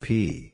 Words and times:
P. 0.00 0.52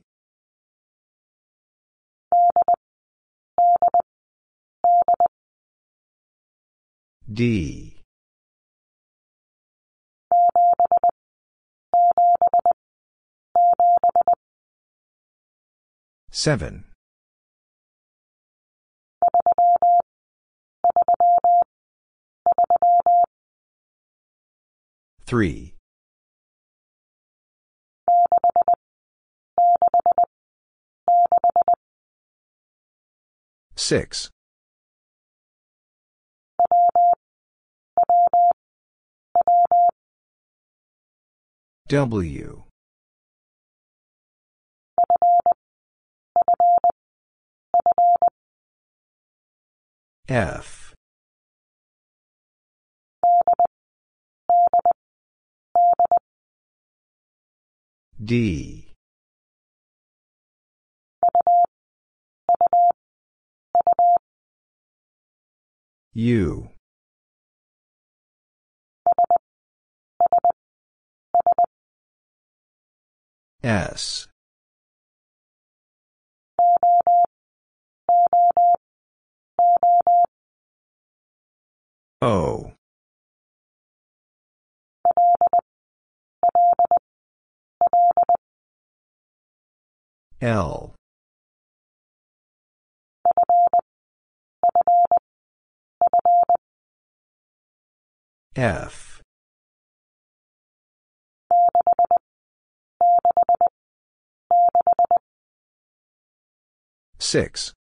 D. 7.32 8.02
Seven. 16.30 16.84
Three. 25.24 25.71
Six. 33.76 34.30
W. 41.88 42.64
F. 50.28 50.94
D. 58.24 58.81
U. 66.14 66.68
S. 73.62 74.28
O. 82.20 82.72
L. 90.42 90.94
F. 98.54 99.22
Six. 107.18 107.72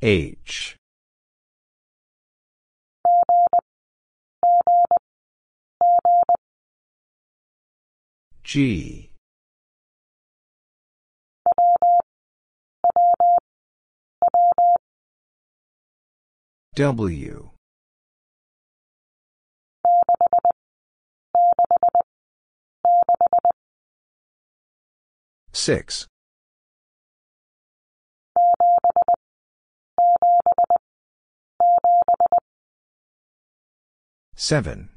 H. 0.00 0.76
G. 8.44 9.09
W. 16.74 17.50
Six. 25.52 26.06
Seven. 34.36 34.88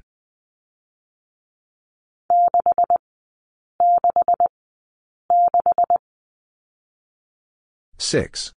Six. 7.97 8.53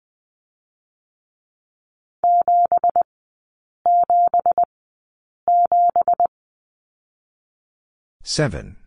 Seven. 8.23 8.77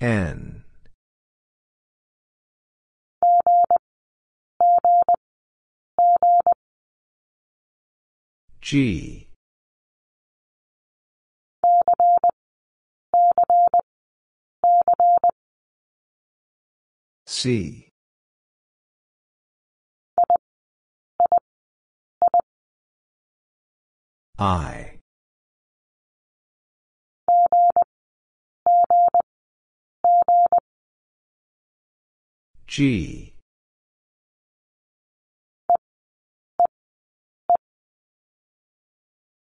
N. 0.00 0.64
G. 8.60 9.28
C. 17.26 17.91
I. 24.42 24.98
G. 32.66 33.34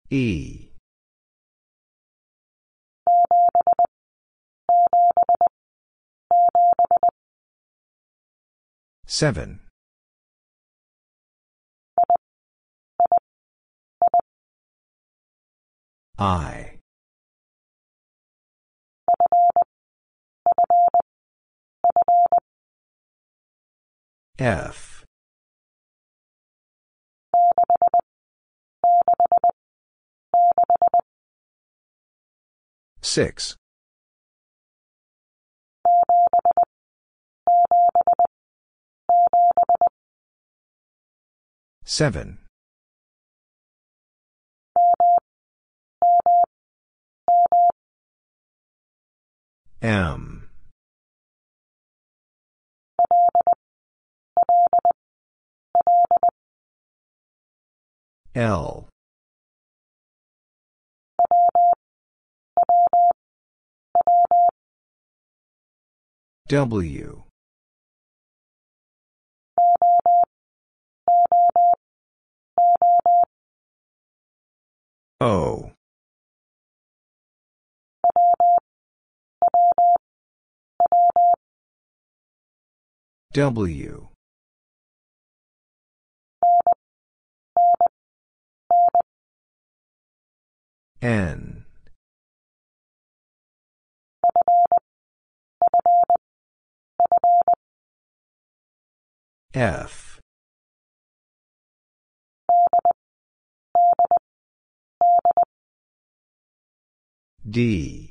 E. 0.10 0.70
Seven. 9.06 9.65
I. 16.18 16.80
F. 24.40 25.06
Six. 33.02 33.56
Seven. 41.84 42.45
M. 49.82 50.50
L. 58.34 58.90
W. 66.48 67.24
O. 75.22 75.75
W. 83.34 84.08
N. 91.02 91.66
F. 99.54 100.20
D. 107.48 108.05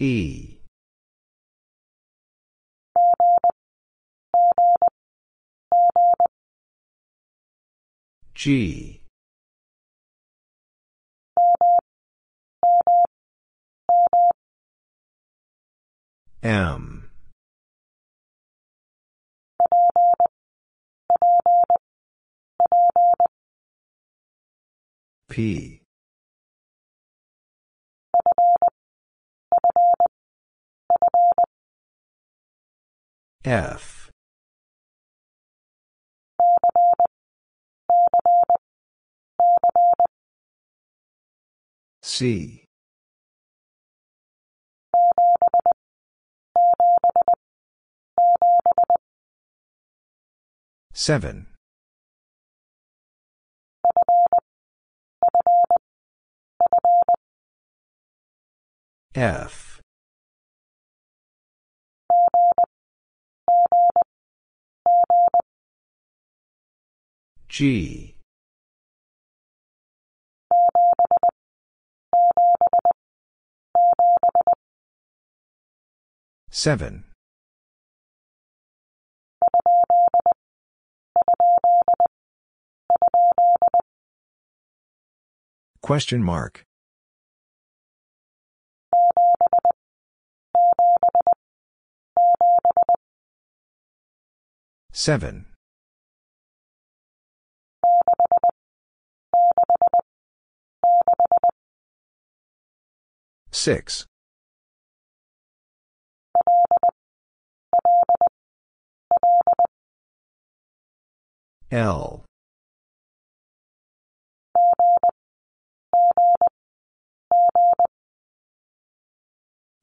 E. 0.00 0.58
G. 8.32 9.02
M. 16.44 17.10
P. 25.28 25.77
F. 33.48 34.10
C. 42.02 42.64
Seven. 50.92 51.46
F. 59.14 59.67
G. 67.58 68.14
Seven. 76.50 77.02
Question 85.82 86.22
mark. 86.22 86.62
Seven. 94.92 95.46
Six. 103.50 104.06
L. 111.70 112.24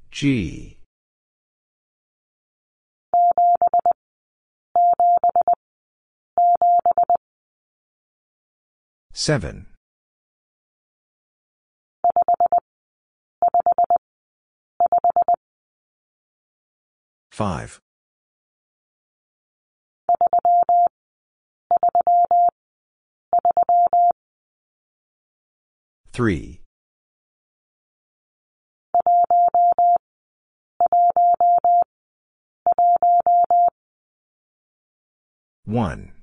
G. 0.09 0.77
Seven. 9.13 9.74
Five. 17.31 17.81
Three. 26.13 26.61
One. 35.65 36.13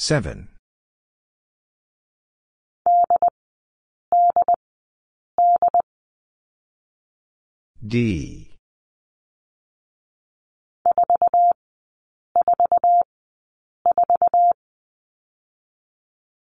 Seven. 0.00 0.48
D. 7.86 8.56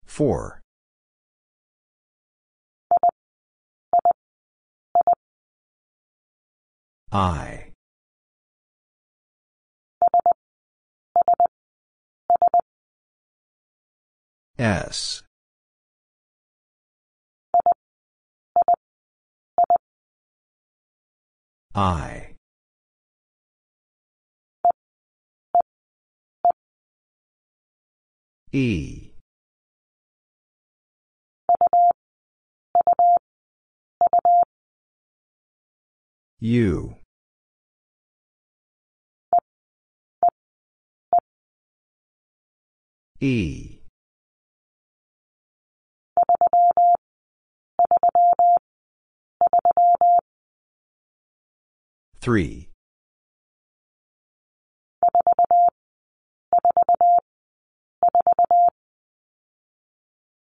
Four. 0.04 0.60
I. 7.12 7.63
S. 14.58 15.22
I. 21.74 22.36
E. 28.52 29.10
U. 36.40 36.94
E. 43.20 43.73
Three. 52.20 52.70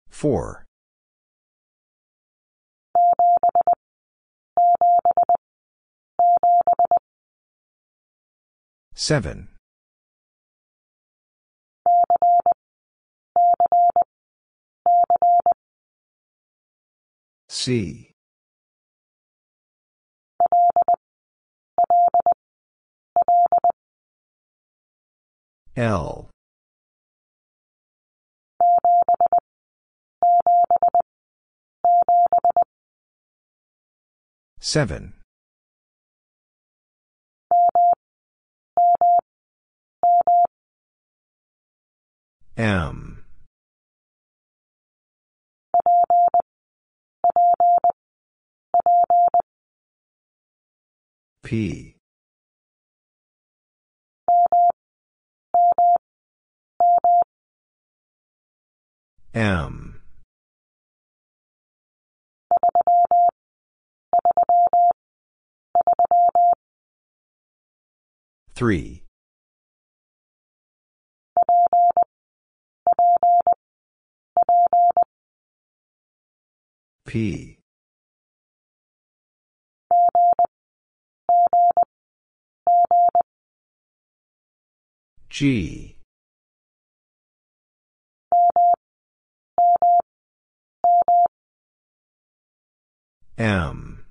Four. 0.10 0.66
Seven. 8.94 9.55
C. 17.66 18.12
L. 25.76 26.30
Seven. 34.60 35.14
M. 42.56 43.15
P. 51.44 51.96
M. 59.36 60.02
Three. 68.56 69.05
P. 77.06 77.60
G. 85.30 85.98
M. 93.38 94.06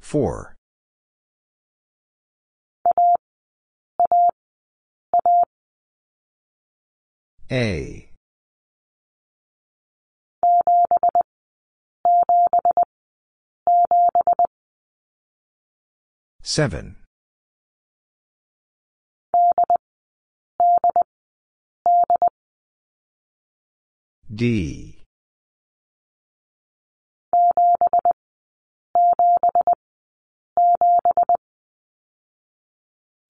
Four. 0.00 0.53
A. 7.50 8.10
Seven. 16.42 16.96
D. 24.34 25.02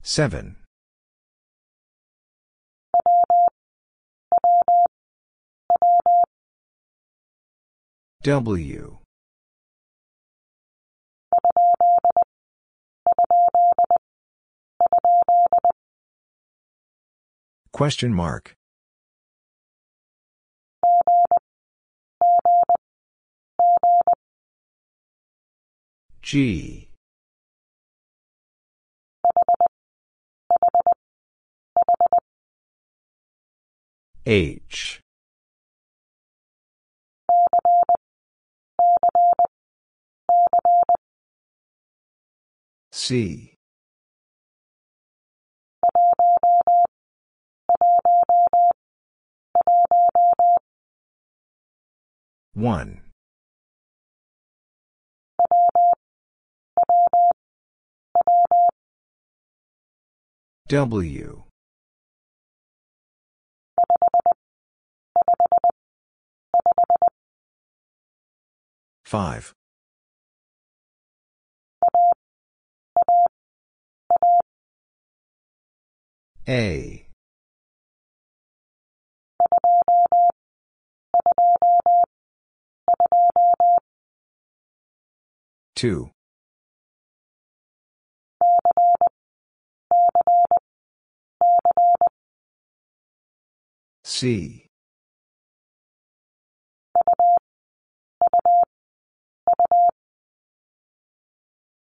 Seven. 0.02 0.63
W. 8.24 9.00
Question 17.70 18.14
mark. 18.14 18.56
G. 26.22 26.88
H. 34.24 35.02
C. 42.92 43.54
One. 52.54 53.02
W. 60.68 61.44
Five. 69.04 69.54
A. 76.48 77.06
Two. 85.76 86.10
C. 94.02 94.63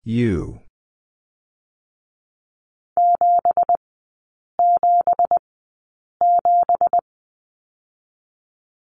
U. 0.04 0.60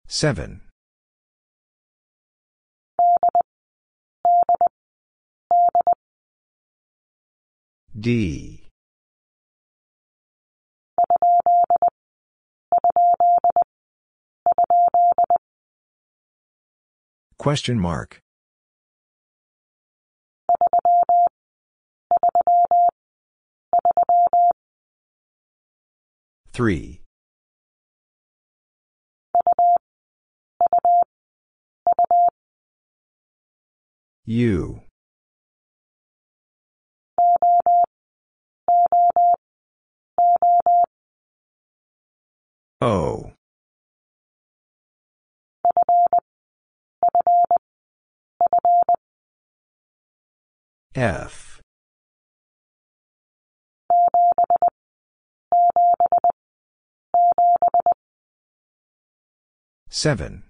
Seven. 0.08 0.62
D. 8.00 8.70
Question 17.38 17.80
mark. 17.80 18.23
Three. 26.54 27.02
U. 34.26 34.82
O. 42.82 43.34
F. 50.96 51.60
Seven. 59.90 60.44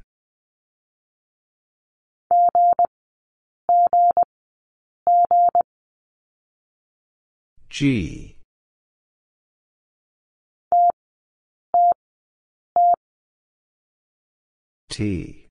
G. 7.70 8.36
T. 14.90 15.48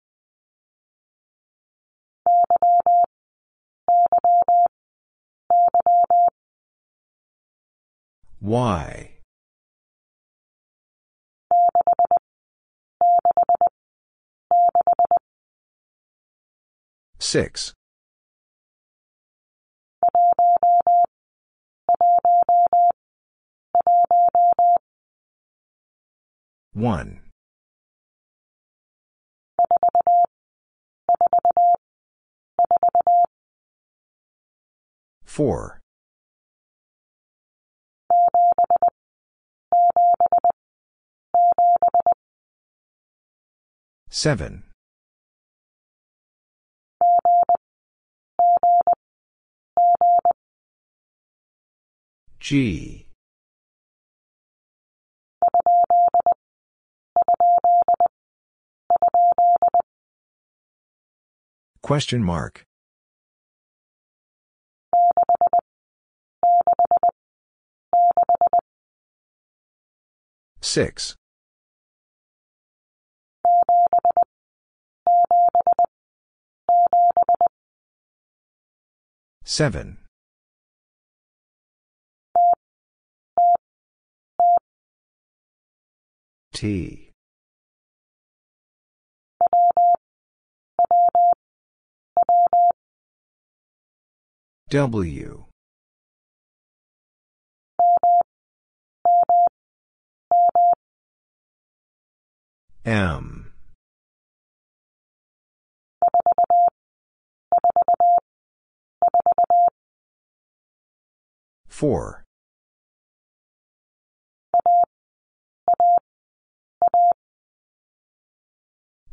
Y. 8.40 9.10
Six. 17.20 17.72
One. 26.72 27.20
Four. 35.32 35.80
Seven. 44.10 44.64
G. 52.38 53.06
Question 61.80 62.22
mark. 62.22 62.66
Six. 70.62 71.16
Seven. 79.44 79.98
T. 86.54 87.10
W. 94.70 95.44
M. 102.84 103.52
Four. 111.68 112.24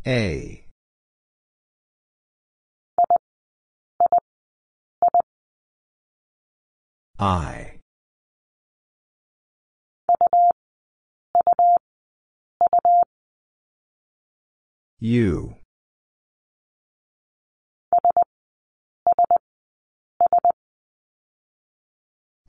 A. 0.08 0.66
I. 7.20 7.80
U. 15.02 15.56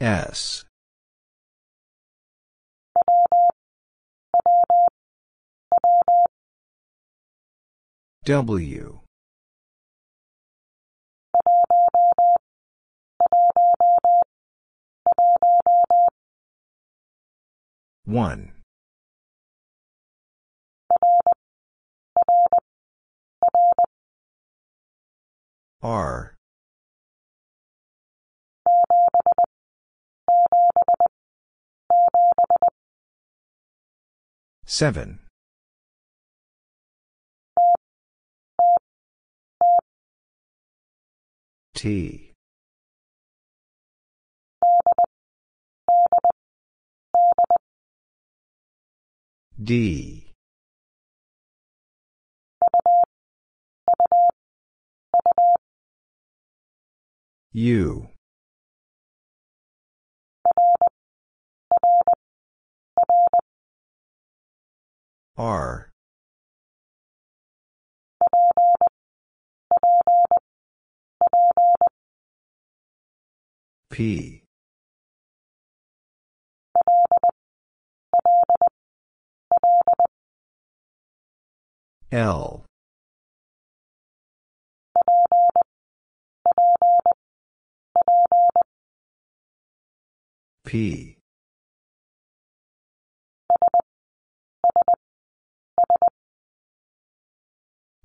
S. 0.00 0.64
W. 8.24 9.00
One. 18.04 18.59
R. 25.82 26.36
Seven. 34.66 35.20
T. 41.74 42.32
D. 49.62 50.19
U. 57.52 58.08
R. 65.36 65.90
P. 73.90 74.44
L. 82.12 82.69
P. 90.64 91.16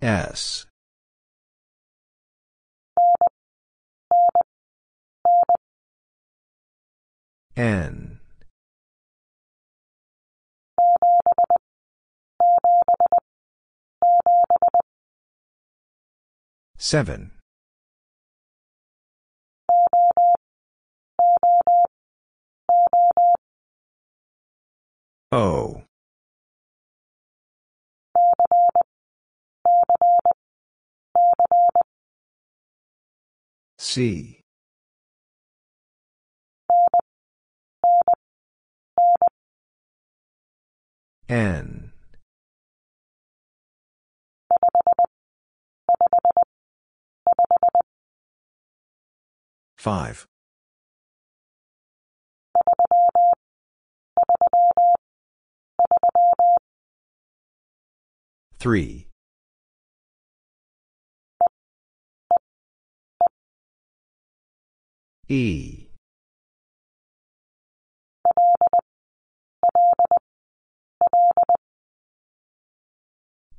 S. 0.02 0.66
N. 7.56 8.20
Seven. 16.78 17.35
O. 25.32 25.84
C. 33.78 34.40
N. 41.28 41.92
Five. 49.78 50.28
Three. 58.58 59.08
E. 65.28 65.88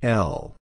L. 0.03 0.57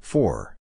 Four. 0.00 0.53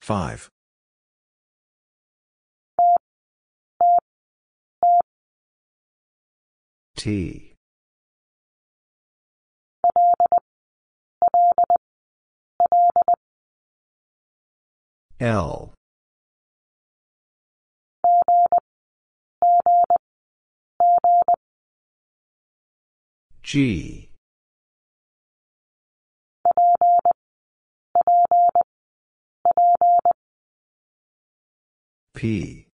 5. 0.00 0.50
T. 6.96 7.54
L. 15.20 15.72
G. 23.42 24.11
P. 32.22 32.68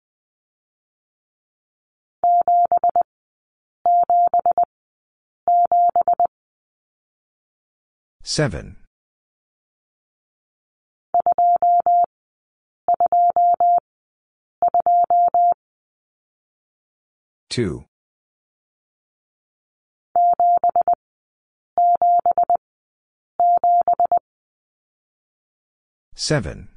Seven. 26.16 26.75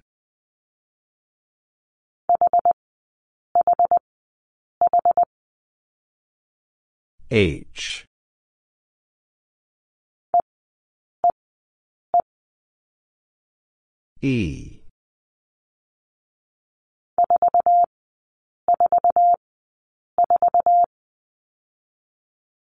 H. 7.32 8.06
E. 14.22 14.82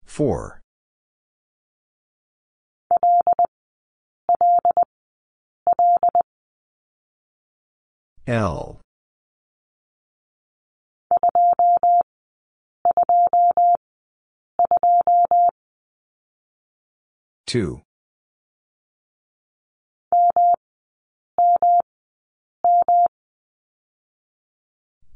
Four. 0.04 0.60
L. 8.26 8.79
Two. 17.46 17.82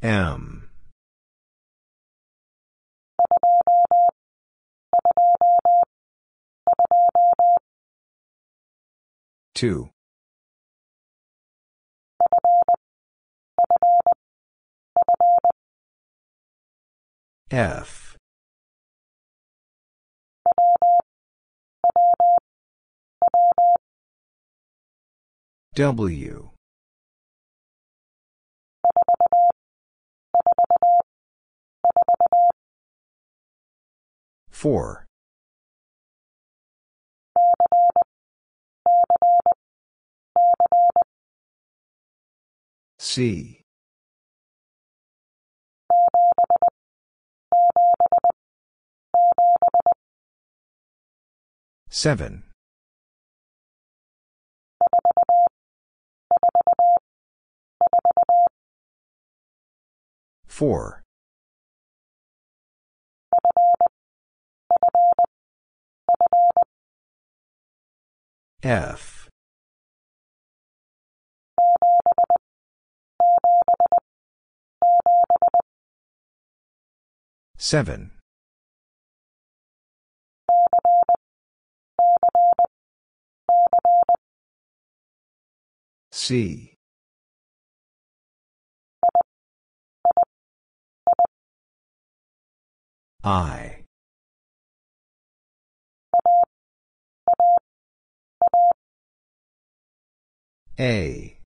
M. 0.03 0.69
Two. 9.55 9.91
F. 17.51 18.14
W. 25.75 26.51
Four. 34.51 35.07
C. 42.99 43.61
Seven. 51.97 52.43
Four. 60.49 61.05
F. 68.65 69.29
Seven. 77.57 78.11
C. 86.25 86.73
I. 93.23 93.85
A. 100.81 101.39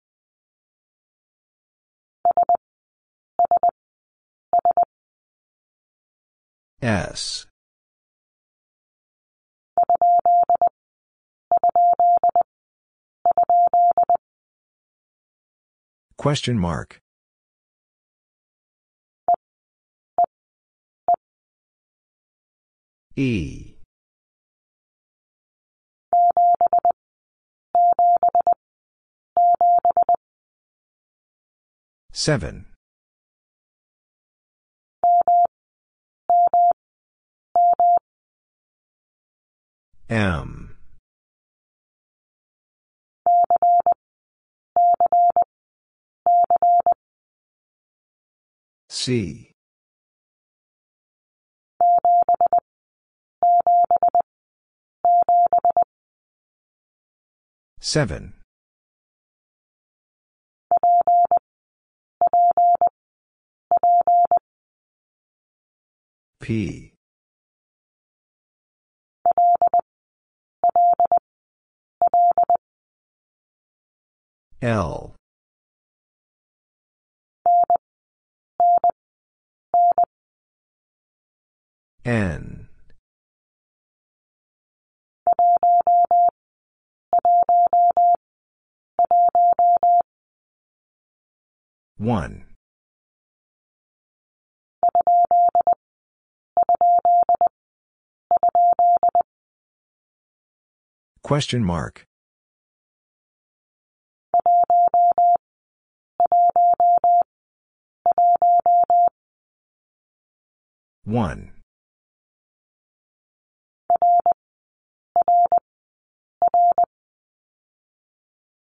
S. 6.80 7.48
Question 16.18 16.58
mark. 16.58 17.00
E. 23.14 23.76
Seven. 32.10 32.66
M. 40.10 40.67
C. 48.88 49.52
Seven. 57.80 58.34
P. 66.40 66.92
L. 74.60 75.17
N. 82.08 82.68
One. 91.98 92.46
Question 101.22 101.62
mark. 101.62 102.06
One. 111.04 111.57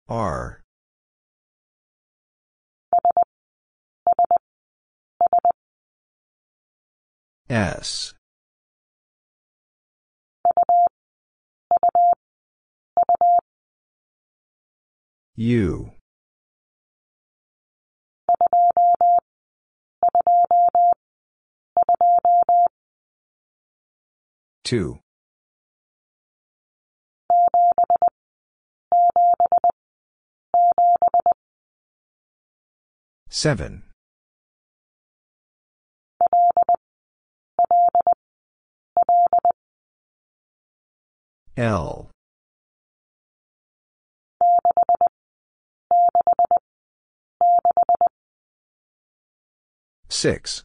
R. 0.07 0.61
S. 7.49 8.13
U. 15.35 15.91
Two. 24.63 24.99
Seven. 33.37 33.83
L. 41.57 42.09
Six. 50.07 50.63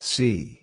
C. 0.00 0.59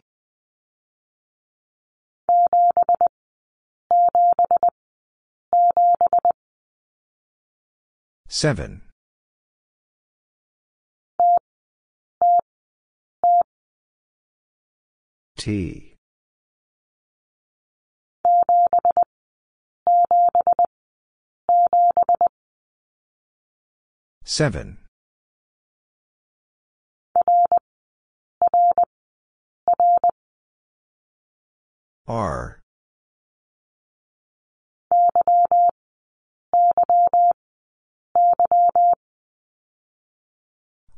Seven. 8.38 8.82
T. 15.38 15.96
Seven. 24.24 24.78
R. 32.08 32.60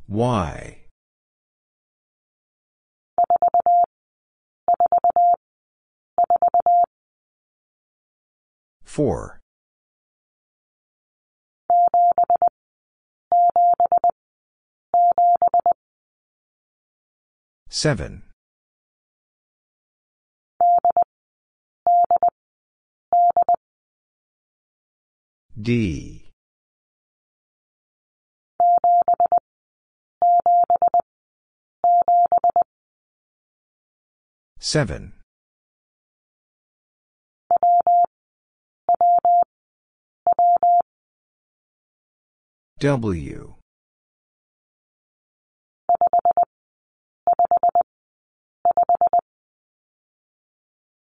Y. 0.08 0.76
Four. 8.84 9.40
Seven. 17.70 18.24
D. 25.62 26.19
Seven. 34.60 35.14
W. 42.80 43.56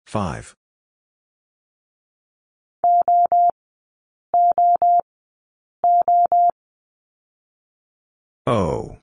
Five. 0.06 0.56
O. 8.51 8.97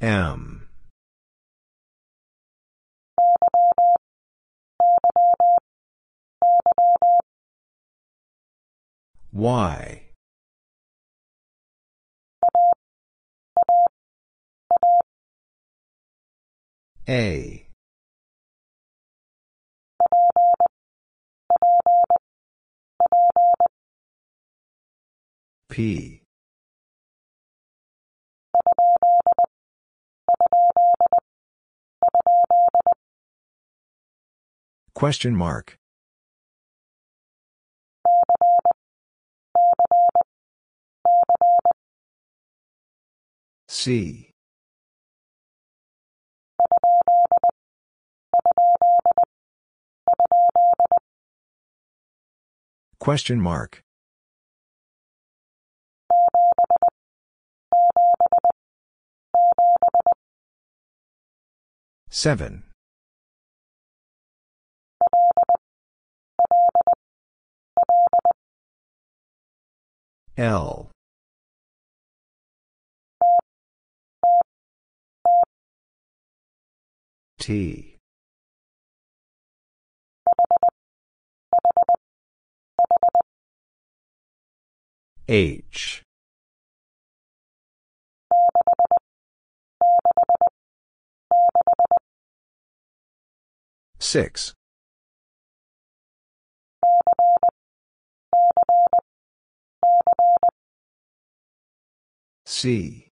M. 0.00 0.68
Y. 9.32 10.00
A. 17.08 17.63
P. 25.74 26.22
Question 34.94 35.34
mark. 35.34 35.76
C. 43.66 44.30
Question 53.00 53.40
mark. 53.40 53.83
Seven. 62.08 62.62
L. 70.36 70.90
T. 77.38 77.98
H. 85.28 86.03
Six. 93.98 94.54
C. 102.44 103.08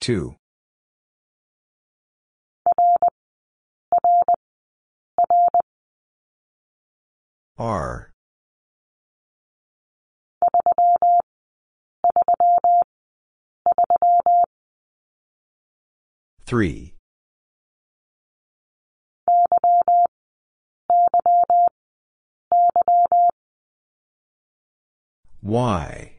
Two. 0.00 0.36
R. 7.58 8.11
Three. 16.44 16.94
Y. 25.42 26.12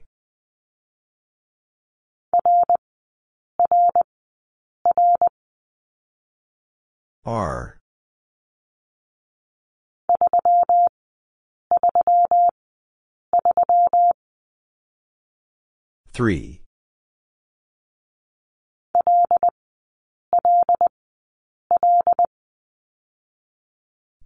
R. 7.26 7.80
Three. 16.14 16.62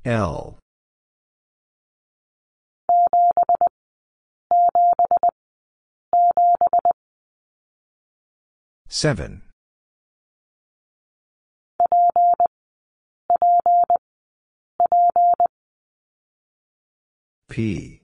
L. 0.04 0.60
Seven. 8.89 9.43
P. 17.50 18.02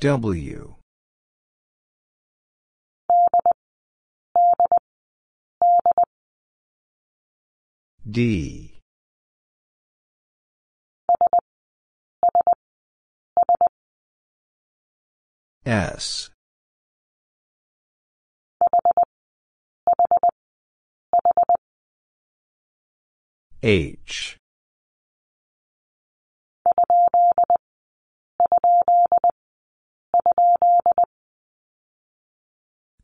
W. 0.00 0.74
D. 8.10 8.78
S. 15.64 16.30
H. 23.62 24.36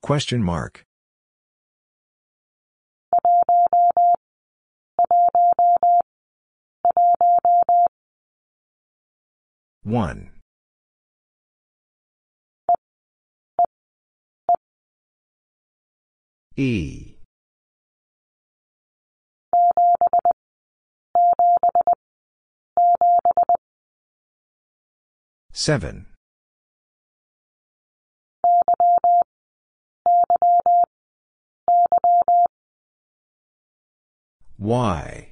Question 0.03 0.43
mark. 0.43 0.85
One. 9.85 10.31
E. 16.57 17.15
Seven. 25.61 26.07
Y. 34.59 35.29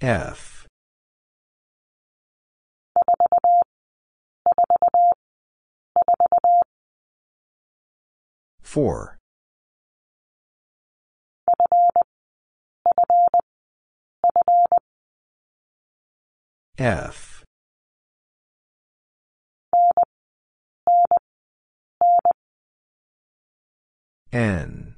F. 0.00 0.68
Four. 8.62 9.18
F. 16.82 17.44
N. 24.32 24.96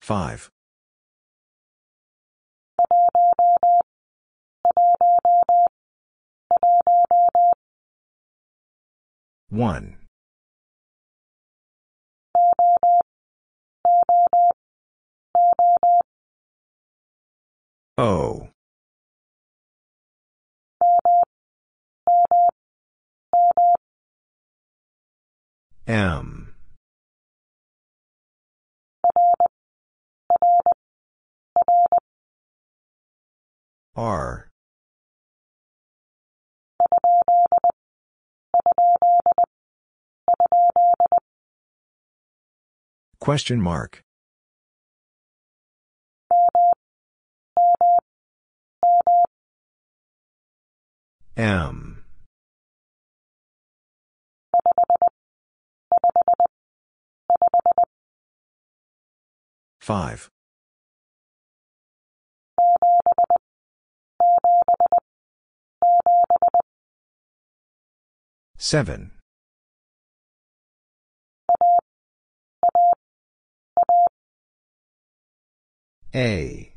Five. 0.00 0.50
One. 9.48 10.01
O. 17.98 18.48
M. 25.86 26.54
R. 33.94 34.51
Question 43.22 43.60
mark. 43.60 44.02
M. 51.36 52.02
Five. 59.78 60.28
Seven. 68.58 69.12
A. 76.14 76.74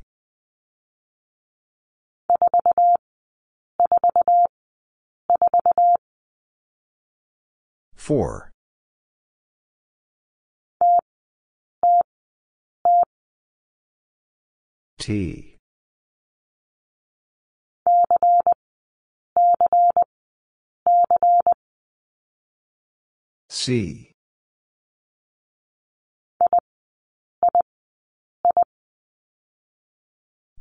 Four. 7.96 8.52
T. 14.98 15.58
C. 23.50 24.15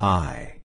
I. 0.05 0.61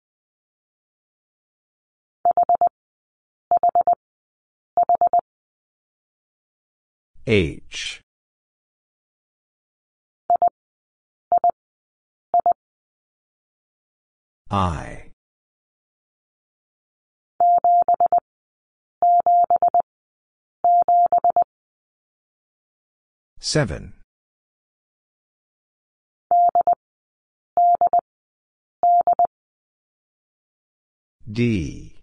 H. 7.25 8.01
I. 14.51 15.11
Seven. 23.39 23.98
D. 31.31 32.01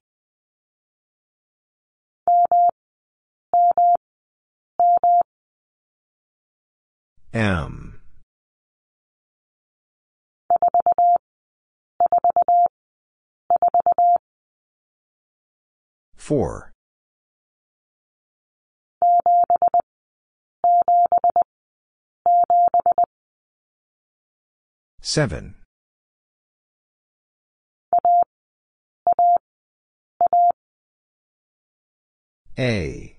M. 7.32 8.00
Four. 16.14 16.72
Seven. 25.00 25.56
A. 32.58 33.14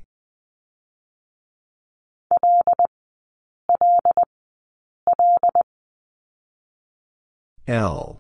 L. 7.67 8.19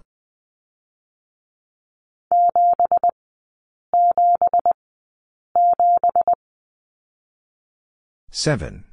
Seven. 8.29 8.83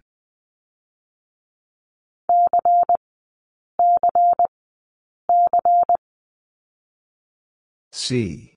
C. 7.92 8.53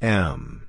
M. 0.00 0.68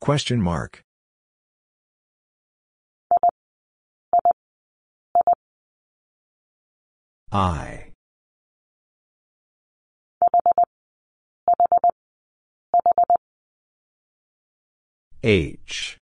Question 0.00 0.40
mark. 0.40 0.84
I. 7.32 7.92
H. 15.22 15.97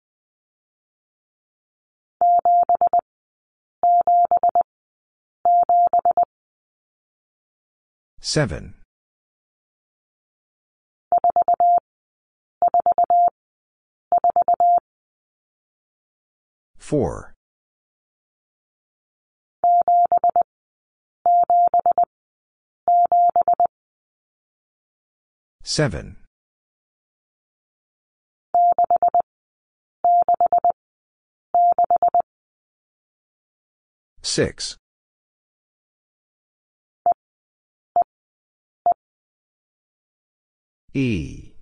Seven. 8.19 8.75
Four. 16.77 17.33
Seven. 25.63 26.17
Six. 34.21 34.77
E. 40.95 41.53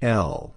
L. 0.00 0.54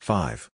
Five. 0.00 0.50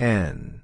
N. 0.00 0.57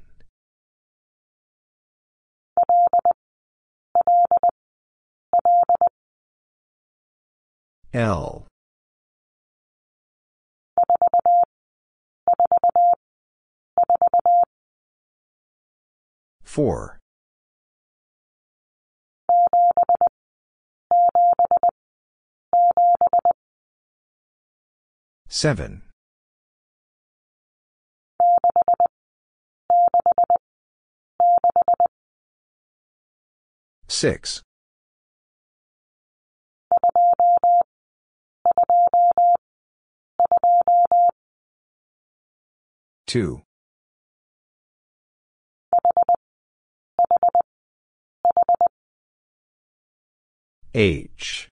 L. 7.95 8.49
Four. 16.42 16.99
Seven. 25.28 25.82
Six. 33.86 34.42
Two. 43.07 43.43
H. 50.75 51.49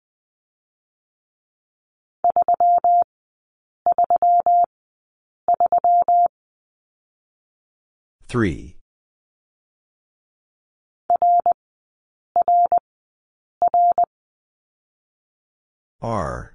Three. 8.27 8.77
R. 16.01 16.50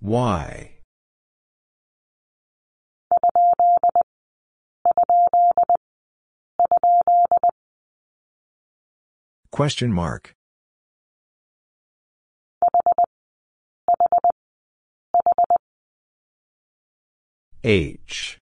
Y. 0.00 0.70
Question 9.52 9.92
mark. 9.92 10.34
H. 17.64 18.38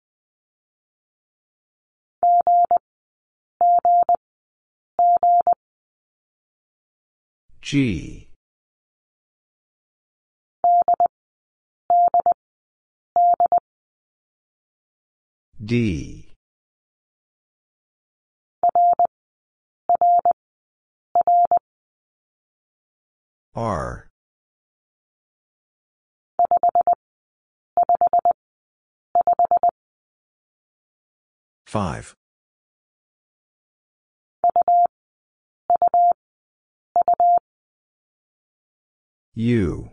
G. 7.60 8.27
D. 15.68 16.24
R. 23.54 24.08
Five. 31.66 32.14
U. 39.34 39.90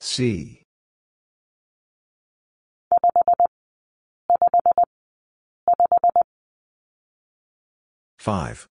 C. 0.00 0.62
Five. 8.18 8.66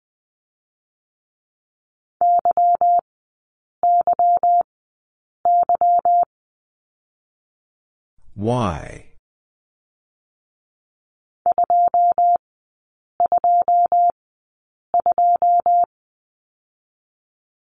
Y. 8.35 9.05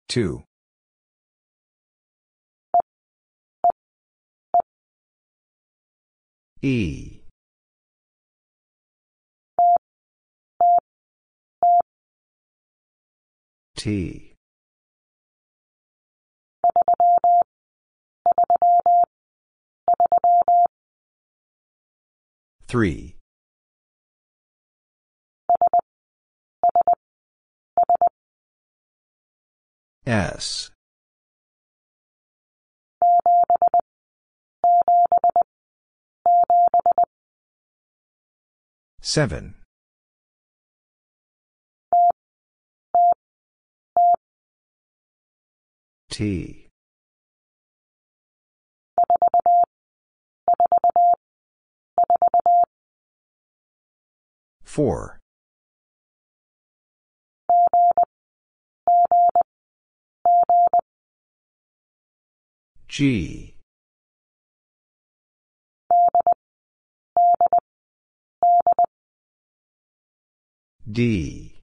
Two. 0.09 0.43
E. 6.63 7.21
T. 13.77 14.35
Three. 22.67 23.17
S. 30.07 30.71
Seven. 39.11 39.55
T. 46.11 46.69
Four. 54.63 55.19
G. 62.87 63.50
D. 70.91 71.61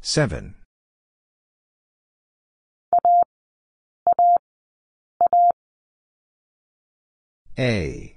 Seven. 0.00 0.54
A. 7.58 8.16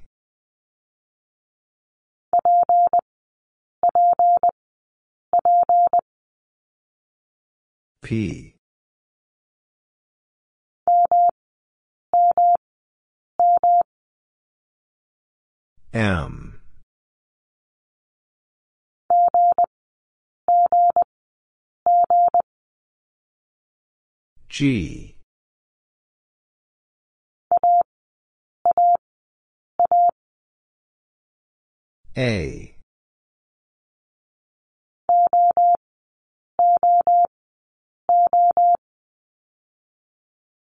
P. 8.03 8.54
M. 15.93 16.59
G. 24.49 25.15
A. 32.17 32.75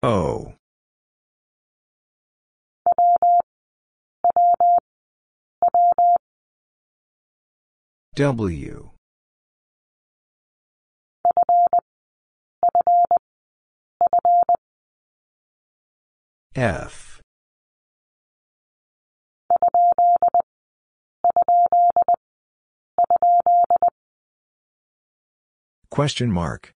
O. 0.03 0.56
W. 8.17 8.91
F. 16.55 17.21
Question 25.91 26.33
mark. 26.33 26.73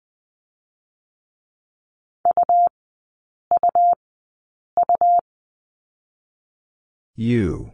U. 7.16 7.72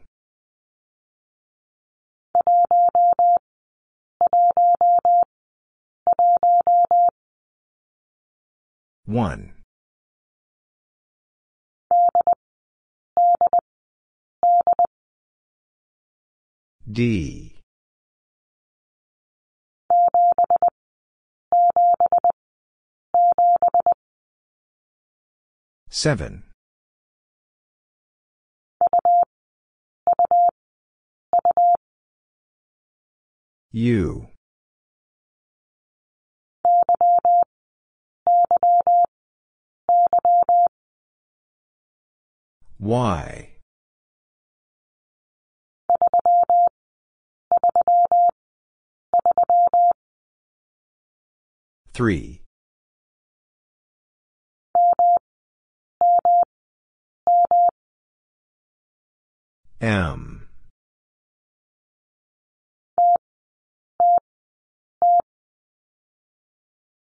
One. 9.06 9.52
D. 16.90 17.60
Seven. 25.88 26.44
U. 33.72 34.28
Y. 42.78 43.48
Three. 51.92 52.42
M. 59.80 60.48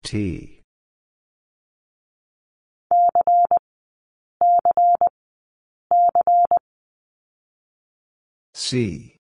T. 0.02 0.53
C. 8.54 9.16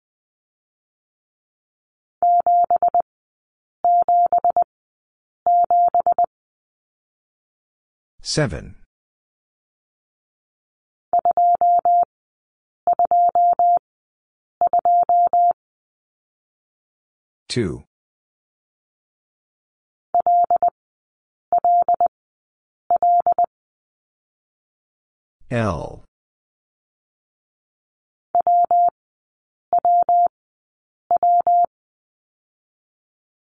Seven. 8.21 8.75
Two. 17.49 17.83
L 25.49 26.05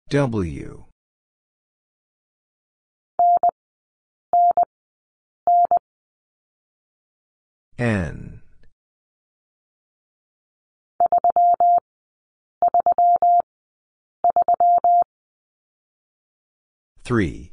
W. 0.10 0.86
N. 7.78 8.42
Three. 17.04 17.52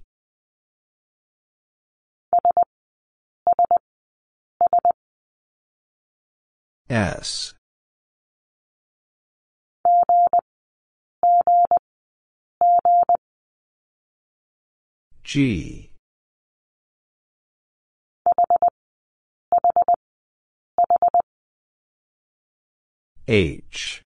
S. 6.89 7.55
G. 15.25 15.91
H. 23.27 24.03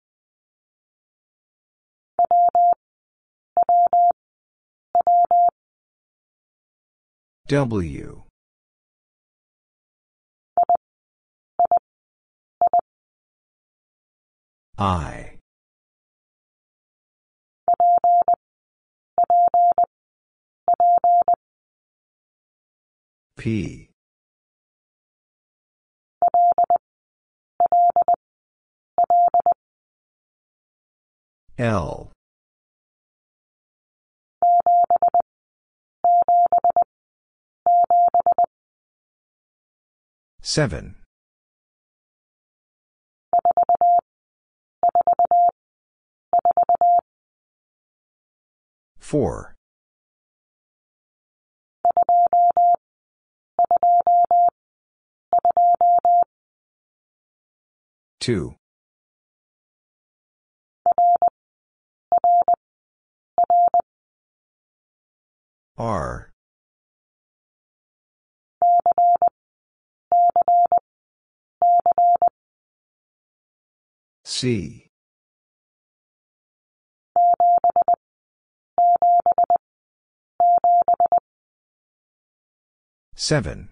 W. 7.46 8.22
I. 14.78 15.38
P. 23.36 23.90
L. 31.58 32.12
Seven. 40.40 40.96
Four. 48.98 49.54
Two. 58.20 58.54
R. 65.76 66.30
C. 74.24 74.86
Seven. 83.22 83.68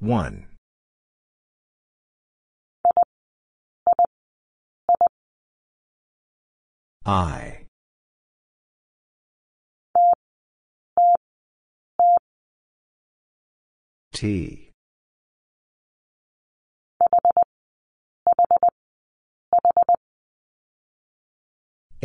One. 0.00 0.48
I. 7.06 7.64
T. 14.12 14.63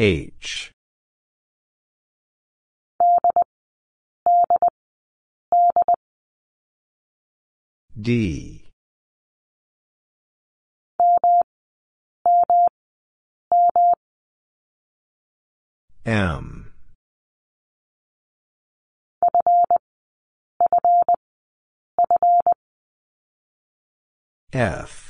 H. 0.02 0.72
D. 8.00 8.64
M. 16.06 16.72
F. 24.54 25.09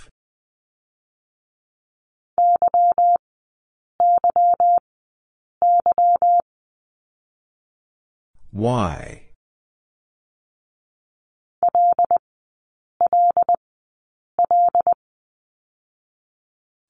Y. 8.51 9.29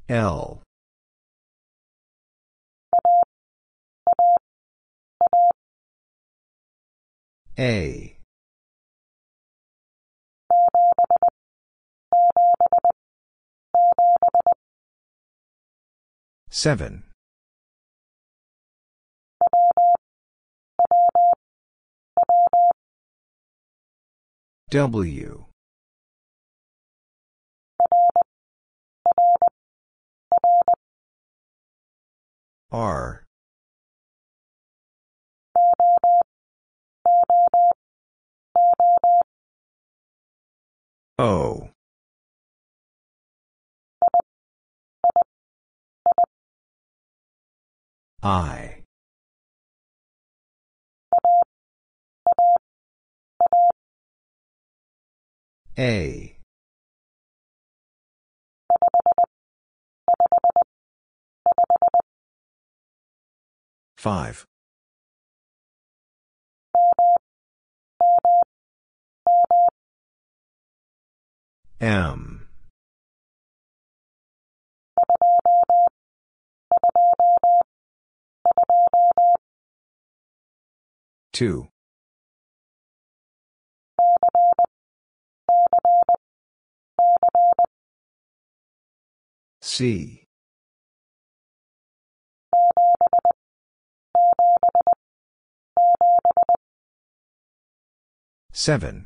L. 0.07 0.61
A. 7.59 8.17
Seven. 16.49 17.08
W. 24.69 25.45
R. 32.71 33.25
O. 41.17 41.69
I. 48.21 48.68
A. 55.79 56.35
Five. 63.95 64.45
M. 71.79 72.49
Two. 81.31 81.69
C. 89.61 90.25
Seven. 98.51 99.05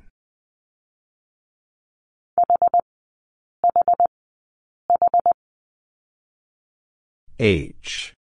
H. 7.39 8.14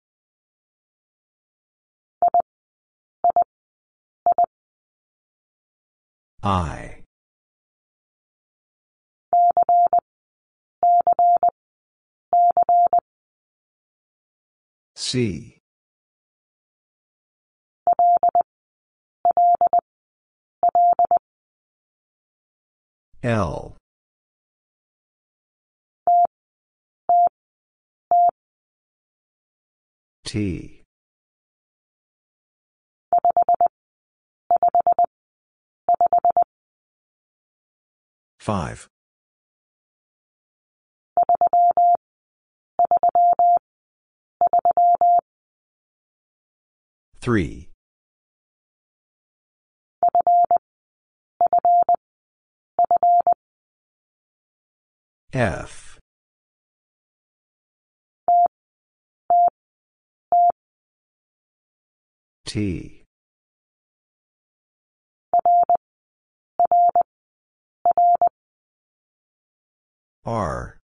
I. 6.43 6.92
C. 14.95 15.59
L. 23.21 23.75
T. 30.25 30.83
Five. 38.39 38.92
Three. 47.19 47.69
F. 55.33 55.97
T. 62.45 63.03
R. 70.25 70.79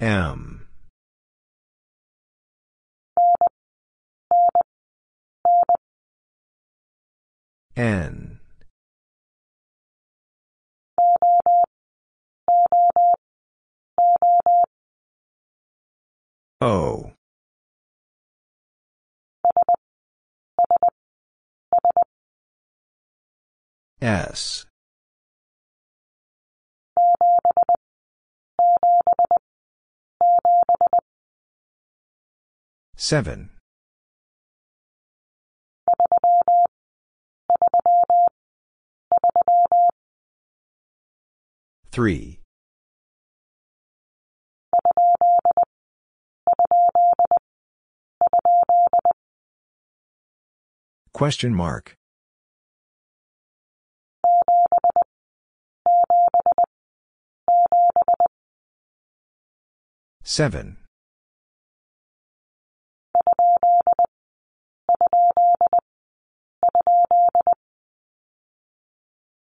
M. 0.00 0.68
N. 7.76 8.38
O. 16.60 17.12
S. 24.00 24.67
Seven. 33.00 33.50
Three. 41.92 42.40
Question 51.12 51.54
mark. 51.54 51.94
Seven. 60.24 60.78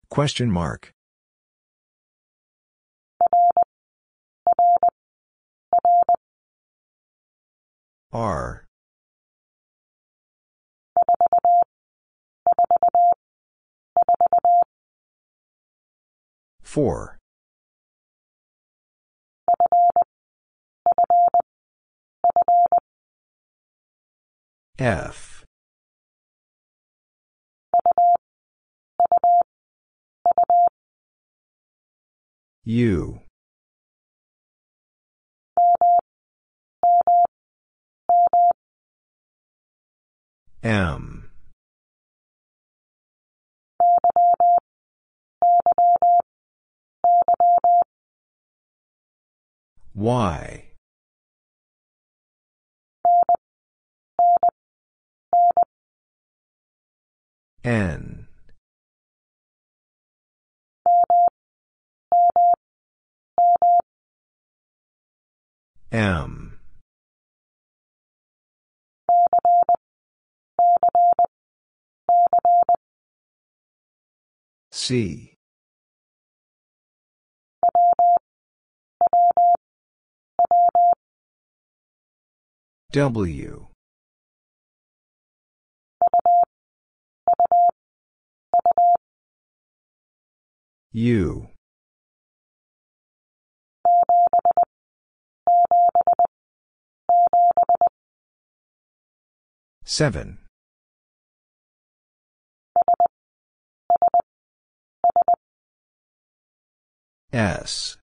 Question 0.09 0.51
mark. 0.51 0.93
R. 8.11 8.65
Four. 16.61 17.17
F. 24.77 25.32
U. 32.65 33.19
M. 40.63 41.29
Y. 49.93 50.63
N. 57.63 58.22
M. 65.93 66.57
C. 74.71 75.35
W. 82.91 83.67
U. 90.91 91.52
Seven. 99.85 100.39
S. 107.31 107.97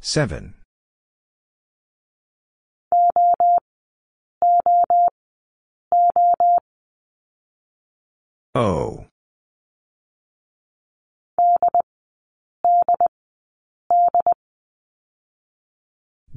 Seven. 0.00 0.54
O. 8.54 9.06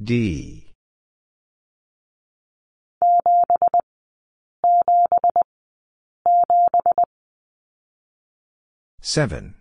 D. 0.02 0.72
Seven. 9.02 9.56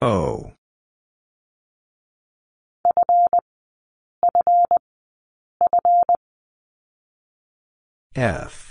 O. 0.00 0.52
F. 8.14 8.65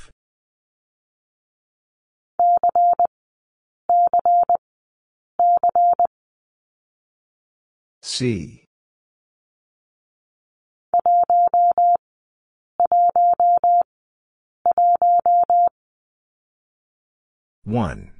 C. 8.01 8.63
One. 17.65 18.11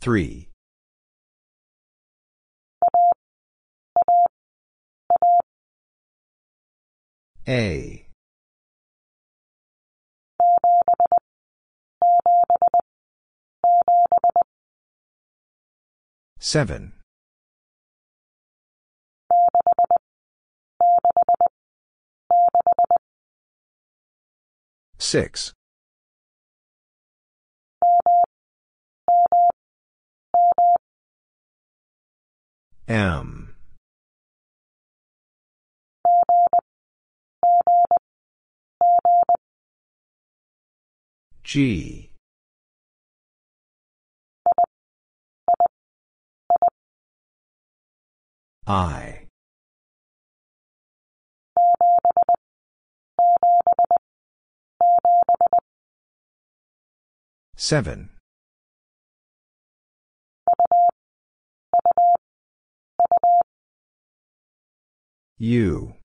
Three. 0.00 0.51
A. 7.48 8.06
Seven. 16.38 16.92
Six. 24.98 25.52
M. 32.86 33.41
G. 41.52 42.08
I. 48.66 49.26
Seven. 57.54 58.08
U. 65.36 65.96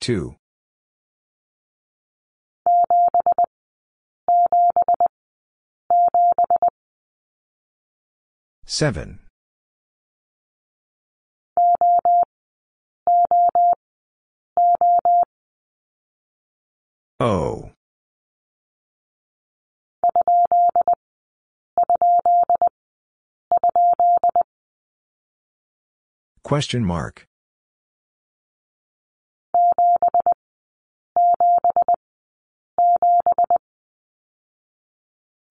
Two. 0.00 0.36
Seven. 8.64 9.20
O. 17.18 17.70
Question 26.46 26.84
mark. 26.84 27.26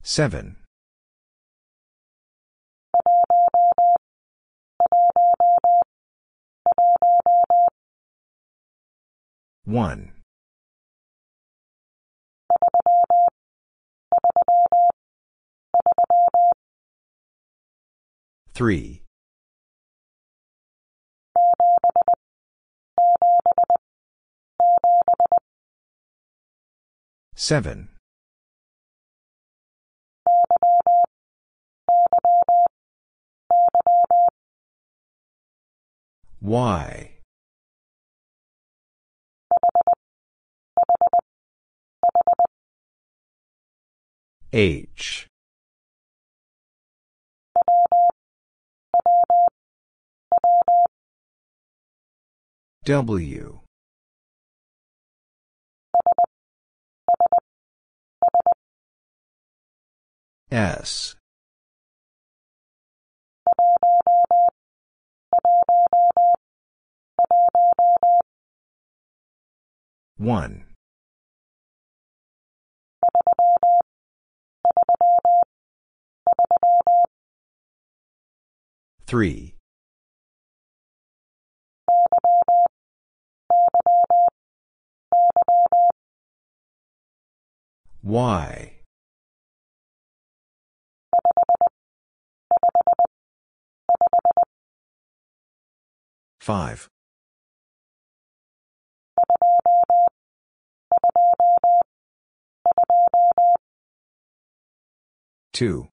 Seven. 0.02 0.56
One. 9.66 10.14
Three. 18.54 19.05
Seven. 27.36 27.90
Y. 36.42 37.12
H. 44.54 45.28
W. 52.86 53.62
S. 60.52 61.16
One. 70.18 70.66
Three. 79.08 79.56
Y. 88.04 88.72
Five. 96.40 96.88
Two. 105.54 105.88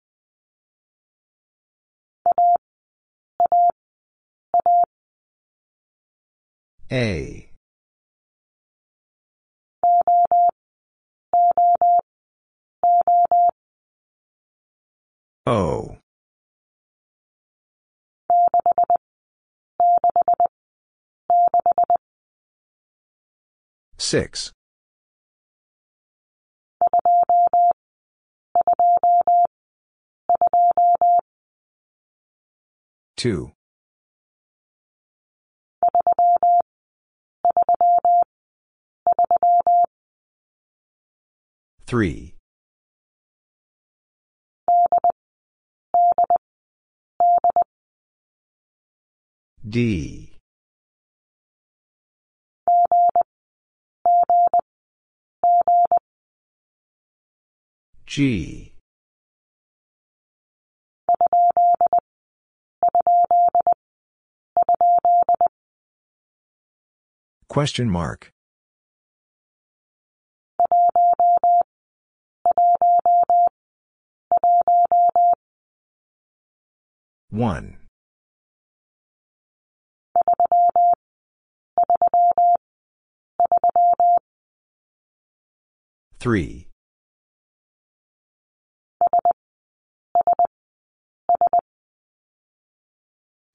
A. 6.90 7.41
O. 15.44 15.96
Six. 23.98 24.52
Two. 33.16 33.52
3. 41.86 42.31
D. 49.68 50.32
G. 58.04 58.72
Question 67.48 67.88
mark. 67.88 68.32
One. 77.30 77.81
Three. 86.18 86.68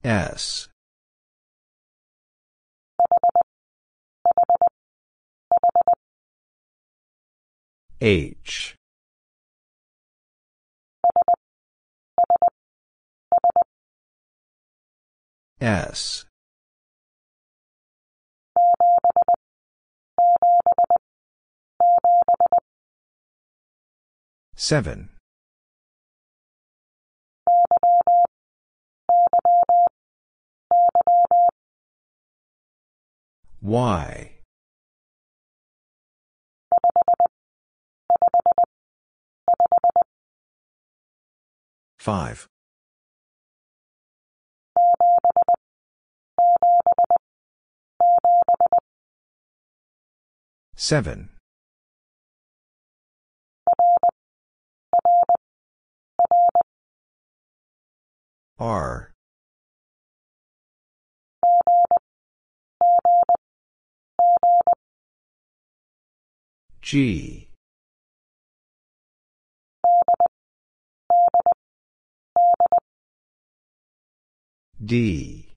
S. 0.04 0.68
H. 8.00 8.76
S. 15.60 16.27
Seven. 24.54 25.10
Y. 33.62 34.38
Five. 41.98 42.48
Seven. 50.80 51.30
R. 58.60 59.10
G. 66.80 67.48
D. 74.82 75.48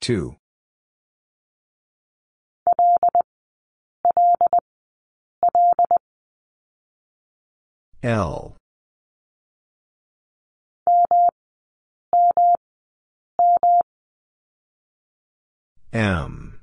Two. 0.00 0.36
L. 8.02 8.56
M. 15.92 16.60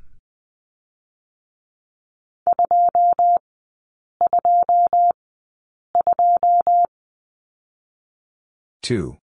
Two. 8.82 9.18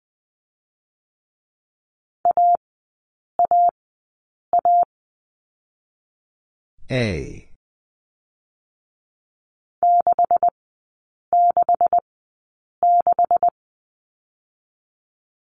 A. 6.94 7.48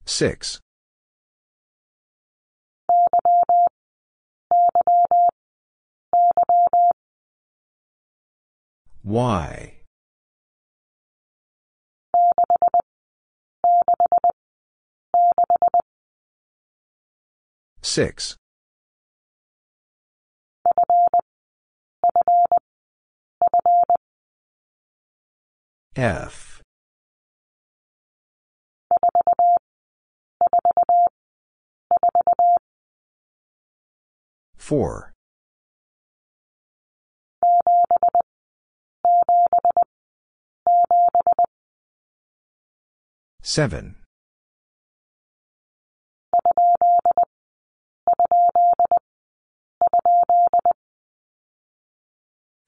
Six. 0.06 0.60
Y. 9.04 9.74
Six. 17.82 18.38
F. 25.96 26.62
Four. 34.56 35.14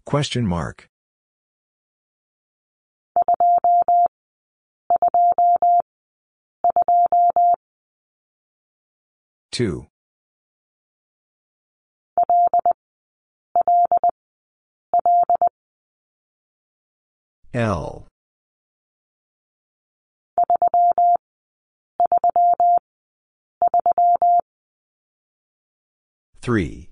Question 0.05 0.45
mark. 0.45 0.87
Two. 9.51 9.87
L. 17.53 18.07
Three. 26.41 26.90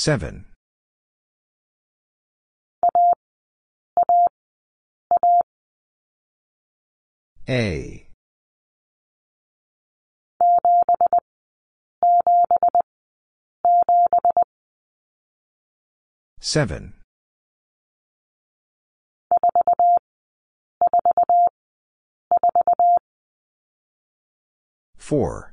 Seven. 0.00 0.46
A. 7.46 8.06
Seven. 16.40 16.94
Four. 24.96 25.52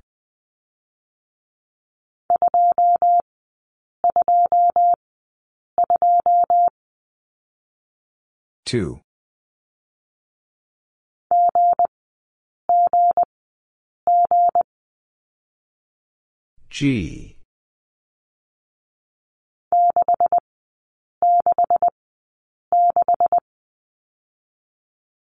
Two. 8.66 9.00
G. 16.70 17.38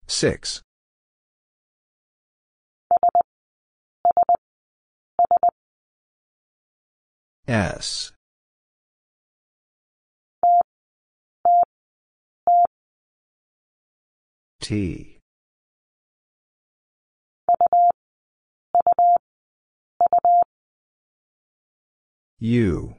Six. 0.06 0.62
S. 7.46 8.13
T. 14.64 15.18
U. 22.38 22.96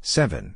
Seven. 0.00 0.54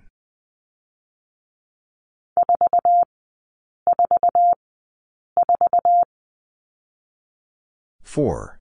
Four. 8.05 8.59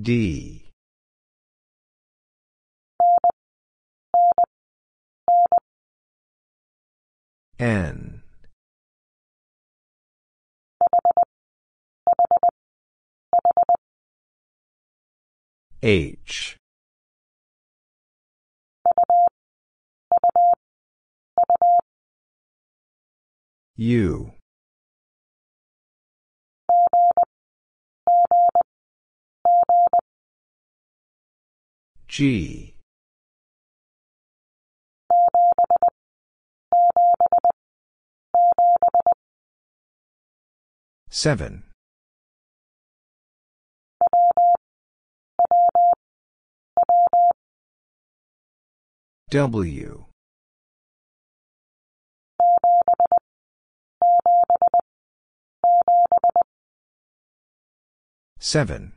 D. 0.00 0.70
N. 7.58 8.22
H. 15.82 16.56
U. 23.76 24.32
G. 32.08 32.74
Seven. 41.08 41.64
W. 49.30 50.09
Seven. 58.42 58.94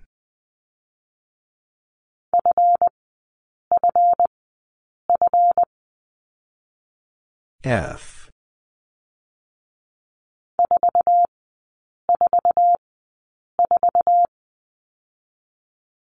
F. 7.65 8.29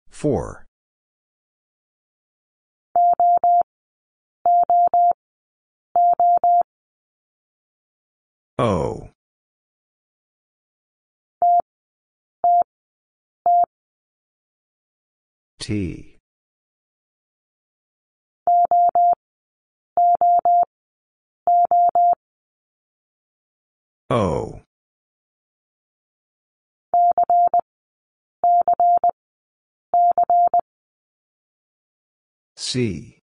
Four. 0.09 0.67
O. 8.59 9.11
T. 15.69 16.17
O. 24.09 24.63
C. 32.57 33.19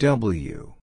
W. 0.00 0.79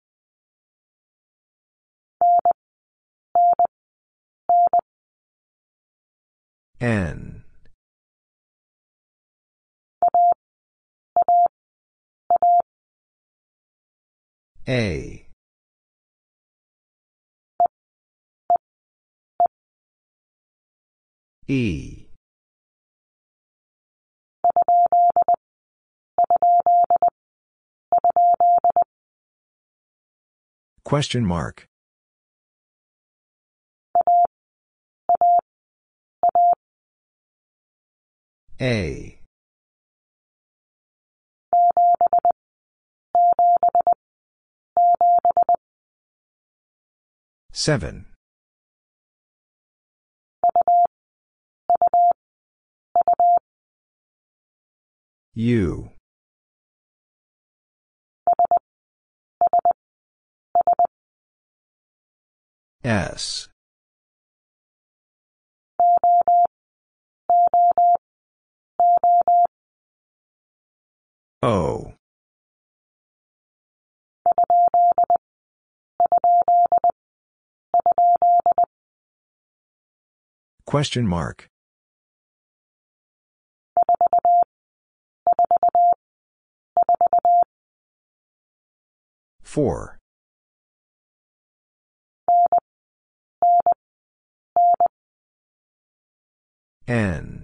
N. 6.84 7.44
A. 14.68 15.28
E. 21.48 22.08
Question 30.84 31.26
mark. 31.26 31.66
A. 38.62 39.20
Seven. 47.52 48.06
U. 55.36 55.92
S. 62.84 63.48
O. 71.42 71.94
Question 80.66 81.06
mark. 81.06 81.50
Four. 89.42 90.00
N. 96.88 97.43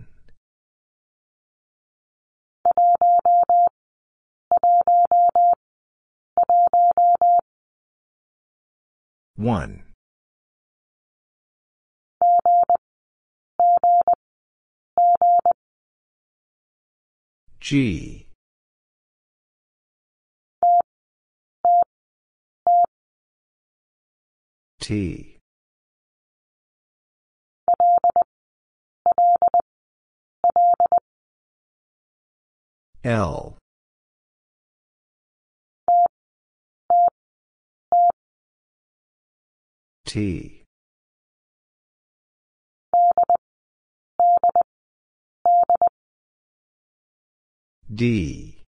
1. 9.39 9.83
G. 17.61 18.27
T. 24.81 25.37
L. 33.05 33.58
T. 40.09 40.63
D. 47.93 48.65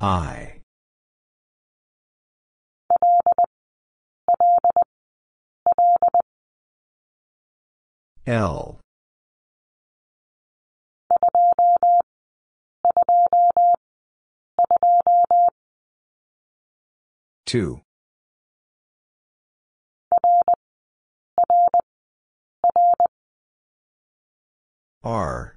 I. 0.00 0.62
L. 8.26 8.80
Two. 17.46 17.80
R. 25.04 25.56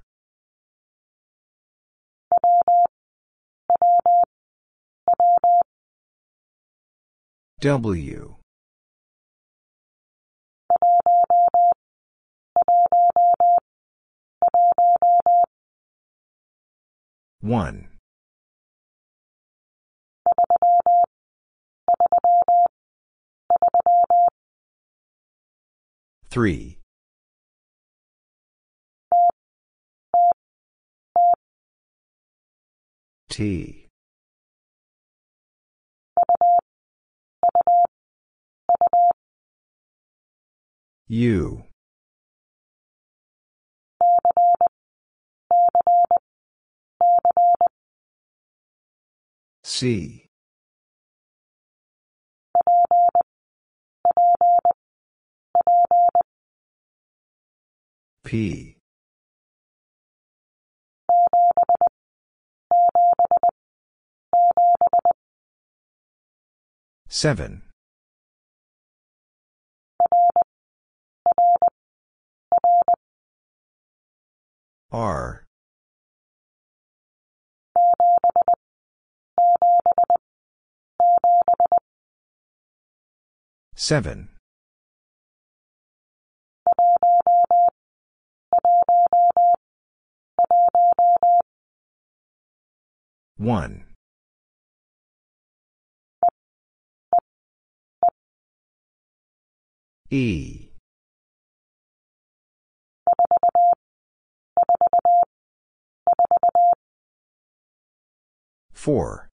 W. 7.60 8.36
One. 17.42 17.89
Three. 26.30 26.78
T. 33.28 33.88
U. 41.08 41.64
C. 49.64 50.29
P. 58.24 58.76
Seven. 67.08 67.62
R. 74.92 75.44
Seven. 83.74 84.28
One. 93.40 93.84
E. 100.10 100.70
Four. 108.72 109.30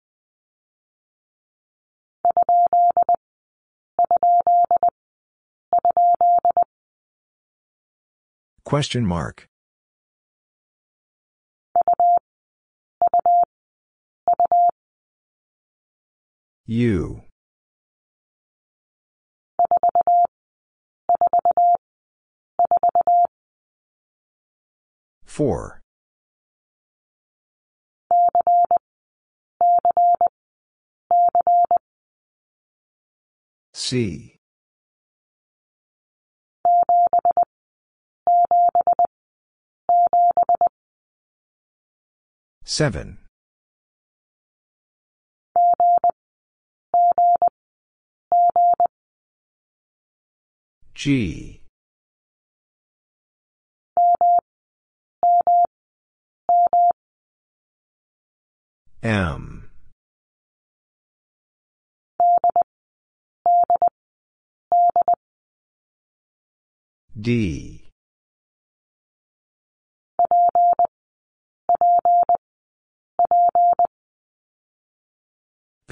Question 8.66 9.06
mark. 9.06 9.46
U. 16.66 17.22
Four. 25.24 25.80
C. 33.72 34.35
Seven. 42.68 43.18
G. 50.92 51.60
M. 59.04 59.70
D. 67.18 67.75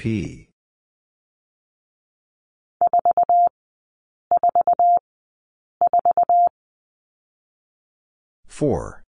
P. 0.05 0.51
Four. 8.47 9.03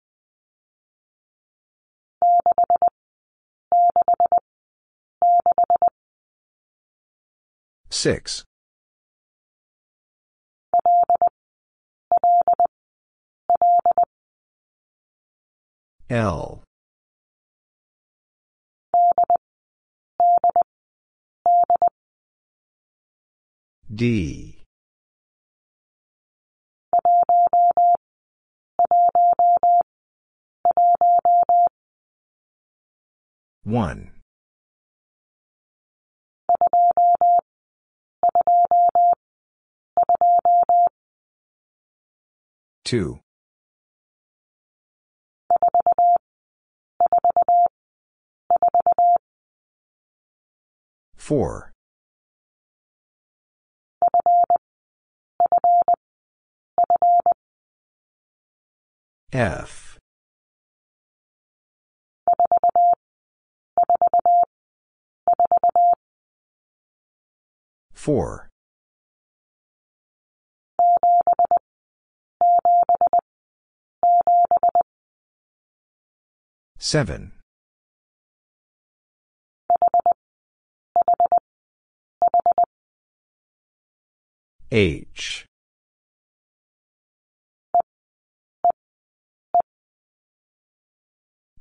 Six. 7.89 8.43
L. 16.11 16.62
D. 23.93 24.63
One. 33.63 34.11
Two. 42.83 43.19
Four. 51.15 51.72
F. 59.33 59.97
Four. 67.93 68.49
Seven. 76.77 77.31
H. 84.71 85.45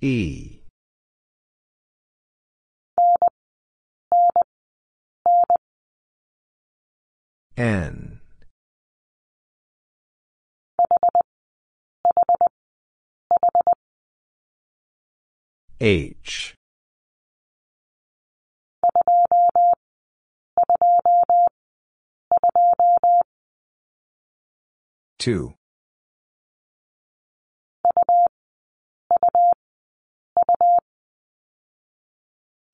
E. 0.05 0.59
N. 7.57 8.21
H. 15.81 16.55
Two. 25.21 25.55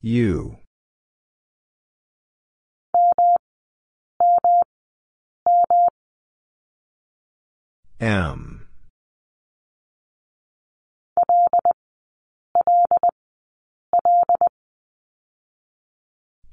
U. 0.01 0.57
M. 8.01 8.67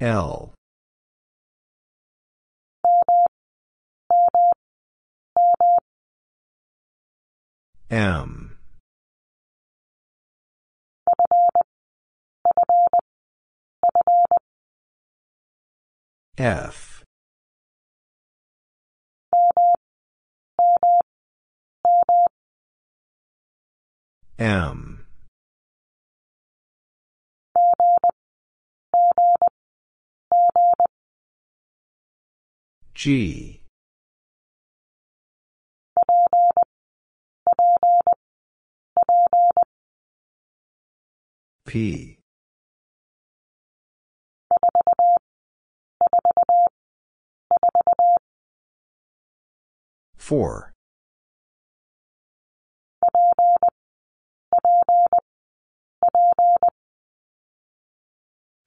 L. 0.01 0.53
M. 7.89 8.44
F. 16.37 17.03
M. 24.37 25.05
G. 32.93 33.61
P. 41.65 42.14
Four. 50.17 50.73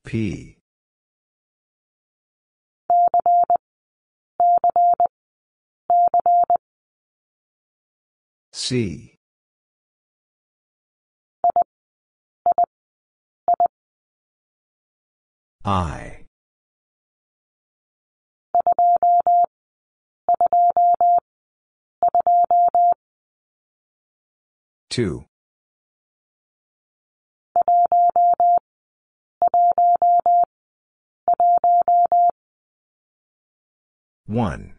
P. 0.04 0.58
C. 8.52 9.16
I. 15.64 16.17
Two. 24.90 25.24
One. 34.26 34.74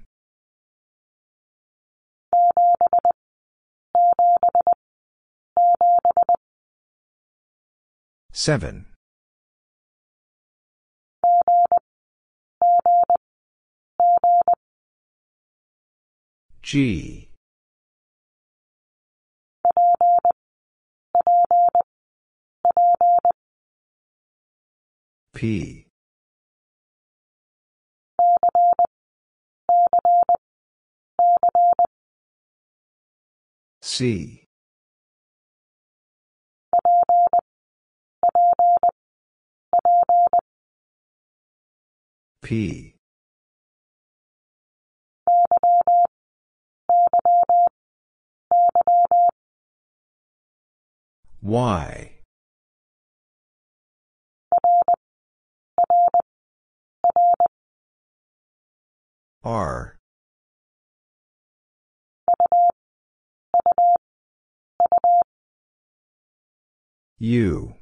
Seven. 8.31 8.85
G. 16.71 17.27
P. 25.33 25.87
C. 33.81 34.43
P. 42.43 42.93
Y. 51.41 52.11
R. 59.43 59.97
U. 67.17 67.73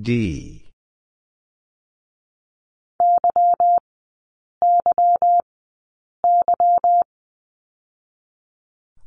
D. 0.00 0.57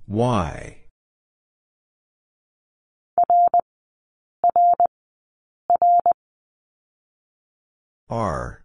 Y. 0.07 0.77
R. 8.09 8.61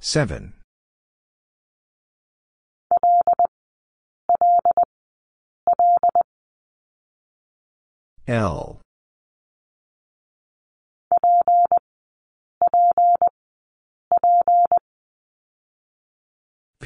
Seven. 0.00 0.54
L. 8.28 8.80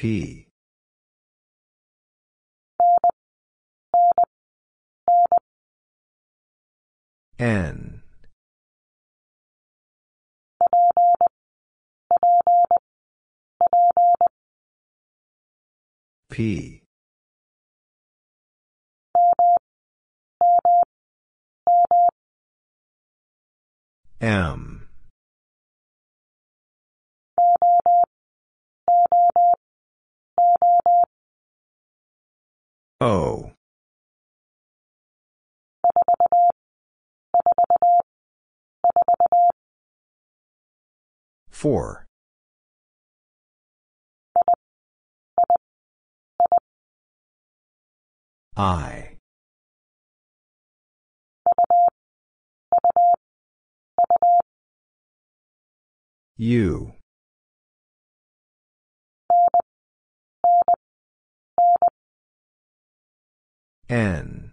P. 0.02 0.48
N. 7.38 8.02
P. 16.28 16.82
M. 24.20 24.71
Four. 41.62 42.08
I. 48.56 49.18
U. 56.36 56.94
N. 63.88 64.51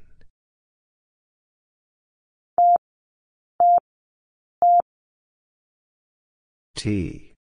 T. 6.79 7.33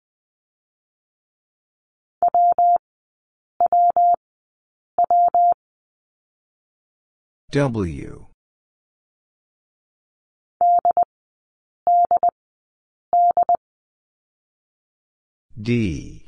W. 7.52 8.26
D. 15.56 16.26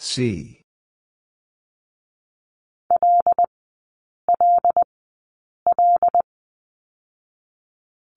C. 0.00 0.63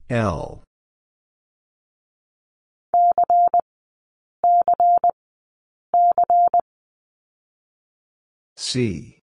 L. 0.10 0.64
C. 8.56 9.20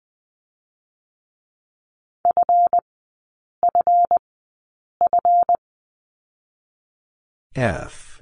F. 7.57 8.21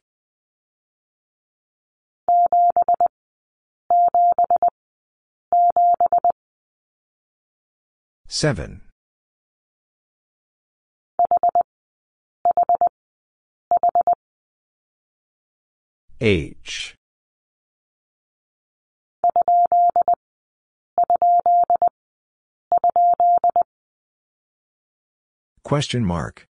Seven. 8.28 8.91
H. 16.20 16.94
Question 25.64 26.04
mark. 26.04 26.46